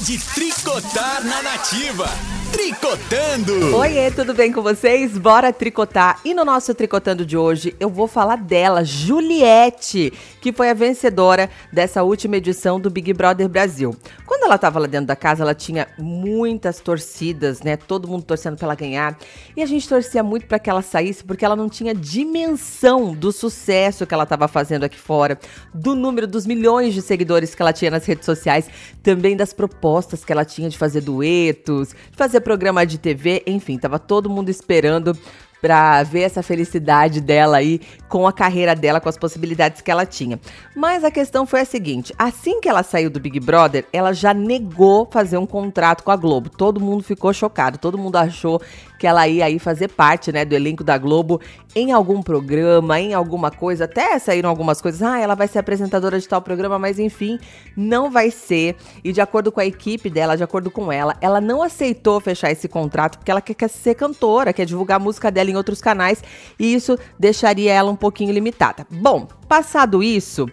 [0.00, 2.39] de tricotar na nativa.
[2.60, 3.74] Tricotando!
[3.74, 5.16] Oiê, tudo bem com vocês?
[5.16, 6.20] Bora tricotar.
[6.22, 11.48] E no nosso Tricotando de hoje, eu vou falar dela, Juliette, que foi a vencedora
[11.72, 13.96] dessa última edição do Big Brother Brasil.
[14.26, 17.78] Quando ela estava lá dentro da casa, ela tinha muitas torcidas, né?
[17.78, 19.18] Todo mundo torcendo para ela ganhar.
[19.56, 23.32] E a gente torcia muito para que ela saísse, porque ela não tinha dimensão do
[23.32, 25.38] sucesso que ela estava fazendo aqui fora,
[25.72, 28.68] do número dos milhões de seguidores que ela tinha nas redes sociais,
[29.02, 33.78] também das propostas que ela tinha de fazer duetos, de fazer programa de TV, enfim,
[33.78, 35.16] tava todo mundo esperando
[35.60, 40.06] para ver essa felicidade dela aí com a carreira dela, com as possibilidades que ela
[40.06, 40.40] tinha.
[40.74, 44.34] Mas a questão foi a seguinte: assim que ela saiu do Big Brother, ela já
[44.34, 46.50] negou fazer um contrato com a Globo.
[46.50, 48.60] Todo mundo ficou chocado, todo mundo achou
[48.98, 51.40] que ela ia aí fazer parte, né, do elenco da Globo
[51.74, 56.18] em algum programa, em alguma coisa, até saíram algumas coisas, ah, ela vai ser apresentadora
[56.18, 57.38] de tal programa, mas enfim,
[57.76, 58.76] não vai ser.
[59.04, 62.50] E de acordo com a equipe dela, de acordo com ela, ela não aceitou fechar
[62.50, 66.22] esse contrato porque ela quer ser cantora, quer divulgar a música dela em outros canais,
[66.58, 68.86] e isso deixaria ela um pouquinho limitada.
[68.90, 70.46] Bom, passado isso,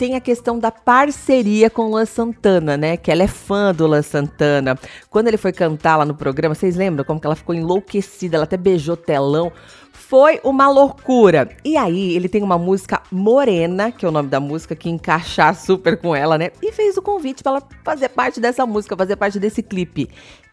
[0.00, 2.96] tem a questão da parceria com o Luan Santana, né?
[2.96, 4.78] Que ela é fã do Luan Santana.
[5.10, 8.38] Quando ele foi cantar lá no programa, vocês lembram como que ela ficou enlouquecida?
[8.38, 9.52] Ela até beijou telão.
[9.92, 11.50] Foi uma loucura.
[11.62, 15.54] E aí, ele tem uma música Morena, que é o nome da música, que encaixar
[15.54, 16.48] super com ela, né?
[16.62, 20.08] E fez o convite para ela fazer parte dessa música, fazer parte desse clipe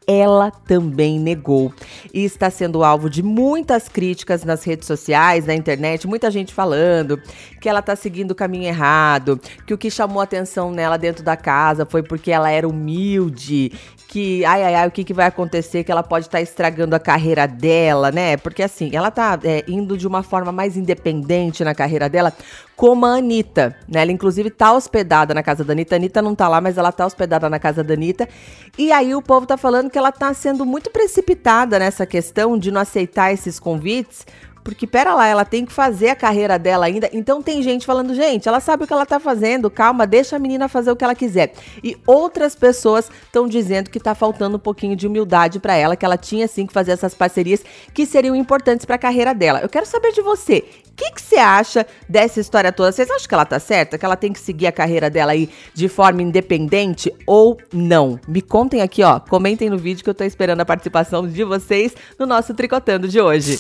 [0.08, 1.74] ela também negou.
[2.14, 7.22] E está sendo alvo de muitas críticas nas redes sociais, na internet, muita gente falando
[7.60, 11.36] que ela está seguindo o caminho errado, que o que chamou atenção nela dentro da
[11.36, 13.74] casa foi porque ela era humilde,
[14.08, 16.96] que ai ai ai, o que, que vai acontecer, que ela pode estar tá estragando
[16.96, 18.38] a carreira dela, né?
[18.38, 22.32] Porque assim, ela tá é, indo de uma forma mais independente na carreira dela,
[22.78, 24.04] como a Anitta, né?
[24.04, 25.96] Ela inclusive tá hospedada na casa da Anitta.
[25.96, 28.30] A Anitta não tá lá, mas ela tá hospedada na casa da Anitta.
[28.78, 32.70] E aí o povo tá falando que ela tá sendo muito precipitada nessa questão de
[32.70, 34.28] não aceitar esses convites,
[34.68, 37.10] porque, pera lá, ela tem que fazer a carreira dela ainda.
[37.14, 40.40] Então tem gente falando, gente, ela sabe o que ela tá fazendo, calma, deixa a
[40.40, 41.54] menina fazer o que ela quiser.
[41.82, 46.04] E outras pessoas estão dizendo que tá faltando um pouquinho de humildade para ela, que
[46.04, 47.64] ela tinha sim que fazer essas parcerias
[47.94, 49.62] que seriam importantes para a carreira dela.
[49.62, 50.66] Eu quero saber de você.
[50.92, 52.92] O que, que você acha dessa história toda?
[52.92, 53.98] Vocês acham que ela tá certa?
[53.98, 58.20] Que ela tem que seguir a carreira dela aí de forma independente ou não?
[58.28, 59.18] Me contem aqui, ó.
[59.18, 63.22] Comentem no vídeo que eu tô esperando a participação de vocês no nosso Tricotando de
[63.22, 63.58] hoje.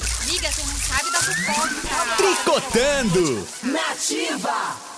[2.57, 3.45] Tricotando.
[3.62, 4.97] Nativa.